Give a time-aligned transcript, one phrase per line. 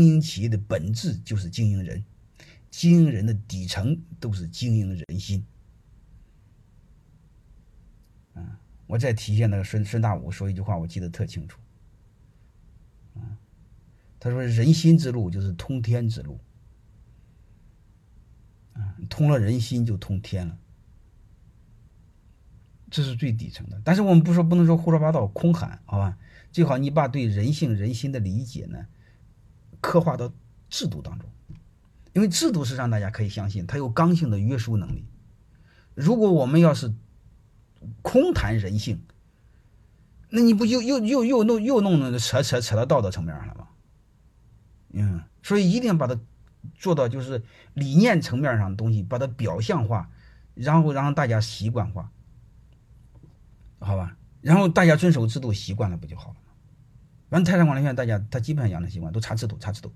[0.00, 2.02] 经营企业的本质就是经营人，
[2.70, 5.44] 经营人的底层都是经营人心。
[8.32, 11.60] 啊，我再提一下那个孙孙大武说一句话，我记得特清楚。
[13.14, 13.36] 啊，
[14.18, 16.40] 他说：“人心之路就是通天之路。
[18.72, 20.58] 啊，通了人心就通天了，
[22.90, 23.78] 这是最底层的。
[23.84, 26.16] 但是我们不说，不能说胡说八道、空喊，好吧？
[26.50, 28.86] 最好你把对人性、人心的理解呢。”
[29.80, 30.32] 刻画到
[30.68, 31.28] 制度当中，
[32.12, 35.04] 因为制度是让大家可以相信它有刚性的约束能力。
[35.94, 36.94] 如果我们要是
[38.02, 39.02] 空谈人性，
[40.28, 43.68] 那你不又又又又弄又弄那扯扯扯到道德层面上了吗？
[44.92, 46.18] 嗯，所以一定要把它
[46.74, 47.42] 做到就是
[47.74, 50.10] 理念层面上的东西，把它表象化，
[50.54, 52.10] 然后让大家习惯化，
[53.78, 54.16] 好吧？
[54.40, 56.36] 然后大家遵守制度习惯了，不就好了？
[57.30, 59.92] 完，泰山管理学院大家他基本上养成习惯，都查制度，查制度。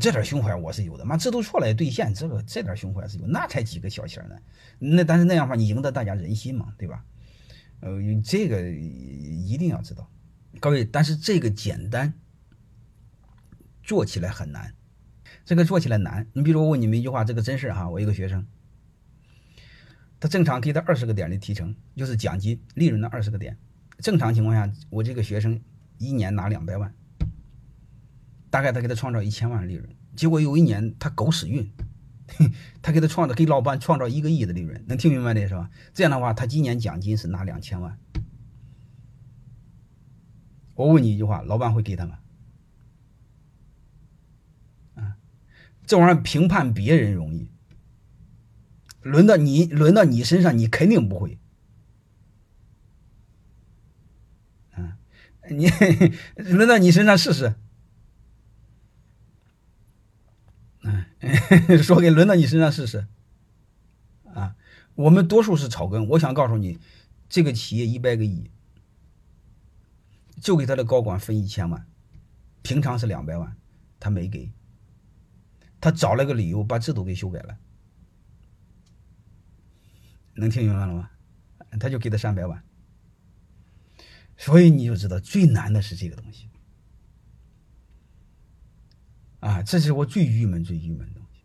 [0.00, 4.36] 这点胸怀我是有的，妈制度错了兑现，这个这点胸怀是有，那才几个小钱呢？
[4.78, 7.04] 那但是那样话，你赢得大家人心嘛，对吧？
[7.80, 10.08] 呃，这个一定要知道，
[10.60, 10.84] 各位。
[10.84, 12.14] 但是这个简单，
[13.82, 14.74] 做起来很难。
[15.44, 16.28] 这个做起来难。
[16.34, 18.46] 你比如我问你们一句话，这个真事哈，我一个学生，
[20.20, 23.58] 他正常给他二十个点的提成，就是奖金利润的二十个点。
[24.00, 25.60] 正常情况下，我这个学生
[25.98, 26.94] 一年拿两百万，
[28.50, 29.88] 大概他给他创造一千万利润。
[30.16, 31.70] 结果有一年他狗屎运，
[32.82, 35.70] 他给他创造给老板创造一个亿的利润，能听明白的是吧？
[35.94, 37.98] 这样的话，他今年奖金是拿两千万。
[40.74, 42.18] 我问你一句话，老板会给他吗？
[44.94, 45.16] 啊，
[45.86, 47.50] 这玩意儿评判别人容易，
[49.02, 51.38] 轮到你轮到你身上，你肯定不会。
[55.50, 55.68] 你
[56.36, 57.54] 轮到你身上试试，
[60.82, 61.04] 嗯，
[61.82, 63.06] 说给轮到你身上试试，
[64.32, 64.54] 啊，
[64.94, 66.06] 我们多数是草根。
[66.08, 66.78] 我想告诉你，
[67.28, 68.50] 这个企业一百个亿，
[70.40, 71.86] 就给他的高管分一千万，
[72.62, 73.56] 平常是两百万，
[73.98, 74.52] 他没给，
[75.80, 77.58] 他找了个理由把制度给修改了，
[80.34, 81.10] 能听明白了吗？
[81.80, 82.62] 他就给他三百万。
[84.42, 86.48] 所以你就知道最难的是这个东西，
[89.40, 91.42] 啊，这是我最郁闷、最郁闷的东西。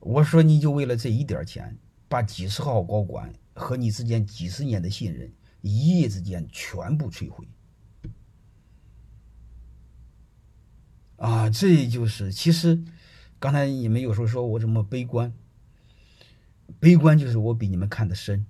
[0.00, 7.48] 我说你就为了这一点钱，把几十号高管和你之间几十年的信任，一夜之间全部摧毁，
[11.16, 12.84] 啊，这就是其实
[13.38, 15.32] 刚才你们有时候说我怎么悲观，
[16.78, 18.44] 悲观就是我比你们看的深。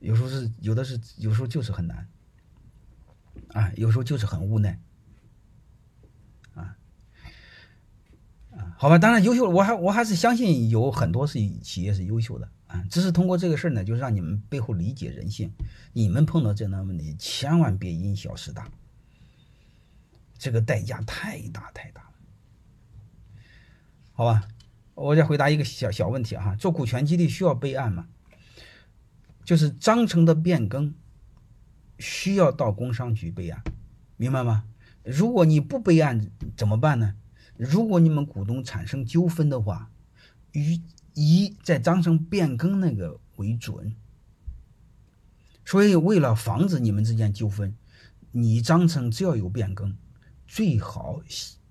[0.00, 2.08] 有时候是有的是，有时候就是很难，
[3.48, 4.80] 啊，有时候就是很无奈，
[6.54, 6.76] 啊，
[8.52, 15.50] 啊，好吧，当然优秀，我还我还是相信有很多是企业是优秀的啊，只是通过这个事儿呢，就是让你们背后理解人性，
[15.92, 18.70] 你们碰到这样的问题，千万别因小失大，
[20.38, 22.12] 这个代价太大太大了，
[24.12, 24.46] 好吧，
[24.94, 28.06] 我再回答一个小小问题哈，做股权激励需要备案吗？
[29.48, 30.92] 就是章程的变更，
[31.98, 33.62] 需要到工商局备案，
[34.18, 34.64] 明白吗？
[35.02, 37.14] 如果你不备案怎么办呢？
[37.56, 39.90] 如果你们股东产生纠纷的话，
[40.52, 40.82] 以
[41.14, 43.96] 以在章程变更那个为准。
[45.64, 47.74] 所以为了防止你们之间纠纷，
[48.30, 49.96] 你章程只要有变更，
[50.46, 51.22] 最好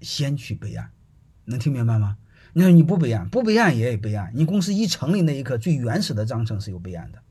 [0.01, 0.89] 先去备案，
[1.45, 2.17] 能听明白吗？
[2.53, 4.31] 你说你不备案，不备案也得备案。
[4.33, 7.21] 你公司一成立那一刻，最原始的章程是有备案的。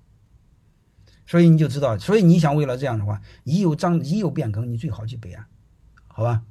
[1.27, 5.45] 所以你就知道，所以你想为了这样的话，已有章已有变更，你最好去备案，
[6.07, 6.43] 好吧？